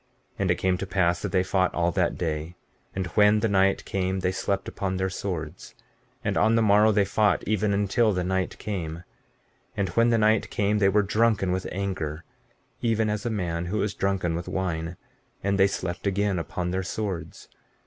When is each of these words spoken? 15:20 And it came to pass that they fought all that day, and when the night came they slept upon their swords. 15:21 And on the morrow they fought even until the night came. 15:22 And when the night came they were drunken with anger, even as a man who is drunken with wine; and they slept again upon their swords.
15:20 0.31 0.35
And 0.39 0.49
it 0.49 0.55
came 0.55 0.77
to 0.79 0.87
pass 0.87 1.21
that 1.21 1.31
they 1.31 1.43
fought 1.43 1.71
all 1.75 1.91
that 1.91 2.17
day, 2.17 2.55
and 2.95 3.05
when 3.13 3.41
the 3.41 3.47
night 3.47 3.85
came 3.85 4.21
they 4.21 4.31
slept 4.31 4.67
upon 4.67 4.97
their 4.97 5.11
swords. 5.11 5.75
15:21 6.21 6.21
And 6.23 6.37
on 6.37 6.55
the 6.55 6.61
morrow 6.63 6.91
they 6.91 7.05
fought 7.05 7.43
even 7.45 7.71
until 7.71 8.11
the 8.11 8.23
night 8.23 8.57
came. 8.57 9.03
15:22 9.77 9.77
And 9.77 9.89
when 9.89 10.09
the 10.09 10.17
night 10.17 10.49
came 10.49 10.79
they 10.79 10.89
were 10.89 11.03
drunken 11.03 11.51
with 11.51 11.67
anger, 11.71 12.23
even 12.81 13.11
as 13.11 13.27
a 13.27 13.29
man 13.29 13.65
who 13.67 13.83
is 13.83 13.93
drunken 13.93 14.33
with 14.33 14.47
wine; 14.47 14.97
and 15.43 15.59
they 15.59 15.67
slept 15.67 16.07
again 16.07 16.39
upon 16.39 16.71
their 16.71 16.81
swords. 16.81 17.47